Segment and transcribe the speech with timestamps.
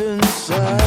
[0.00, 0.85] inside.